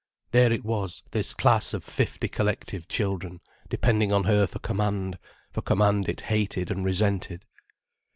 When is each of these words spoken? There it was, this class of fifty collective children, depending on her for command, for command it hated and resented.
There 0.31 0.51
it 0.51 0.65
was, 0.65 1.03
this 1.11 1.35
class 1.35 1.75
of 1.75 1.83
fifty 1.83 2.27
collective 2.27 2.87
children, 2.87 3.39
depending 3.69 4.11
on 4.11 4.23
her 4.23 4.47
for 4.47 4.57
command, 4.57 5.19
for 5.51 5.61
command 5.61 6.09
it 6.09 6.21
hated 6.21 6.71
and 6.71 6.83
resented. 6.83 7.45